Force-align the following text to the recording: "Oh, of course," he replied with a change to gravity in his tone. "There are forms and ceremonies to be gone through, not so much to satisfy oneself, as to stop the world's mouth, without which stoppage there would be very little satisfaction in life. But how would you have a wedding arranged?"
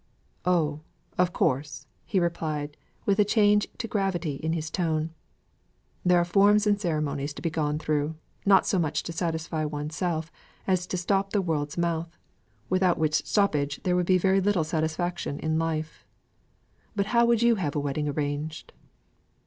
"Oh, 0.45 0.79
of 1.19 1.31
course," 1.31 1.85
he 2.07 2.19
replied 2.19 2.75
with 3.05 3.19
a 3.19 3.23
change 3.23 3.67
to 3.77 3.87
gravity 3.87 4.37
in 4.37 4.53
his 4.53 4.71
tone. 4.71 5.11
"There 6.03 6.17
are 6.19 6.25
forms 6.25 6.65
and 6.65 6.81
ceremonies 6.81 7.35
to 7.35 7.41
be 7.43 7.51
gone 7.51 7.77
through, 7.77 8.15
not 8.43 8.65
so 8.65 8.79
much 8.79 9.03
to 9.03 9.13
satisfy 9.13 9.63
oneself, 9.63 10.31
as 10.65 10.87
to 10.87 10.97
stop 10.97 11.29
the 11.29 11.39
world's 11.43 11.77
mouth, 11.77 12.17
without 12.67 12.97
which 12.97 13.27
stoppage 13.27 13.79
there 13.83 13.95
would 13.95 14.07
be 14.07 14.17
very 14.17 14.41
little 14.41 14.63
satisfaction 14.63 15.37
in 15.37 15.59
life. 15.59 16.03
But 16.95 17.05
how 17.13 17.27
would 17.27 17.43
you 17.43 17.57
have 17.57 17.75
a 17.75 17.79
wedding 17.79 18.09
arranged?" 18.09 18.73